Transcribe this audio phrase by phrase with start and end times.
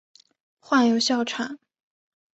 [0.61, 1.59] 患有哮喘。